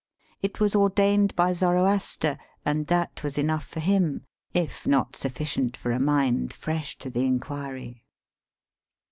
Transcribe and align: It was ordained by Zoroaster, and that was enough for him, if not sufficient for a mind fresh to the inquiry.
It 0.41 0.59
was 0.59 0.75
ordained 0.75 1.35
by 1.35 1.53
Zoroaster, 1.53 2.39
and 2.65 2.87
that 2.87 3.21
was 3.21 3.37
enough 3.37 3.67
for 3.67 3.79
him, 3.79 4.25
if 4.51 4.87
not 4.87 5.15
sufficient 5.15 5.77
for 5.77 5.91
a 5.91 5.99
mind 5.99 6.53
fresh 6.53 6.97
to 6.97 7.11
the 7.11 7.23
inquiry. 7.27 8.03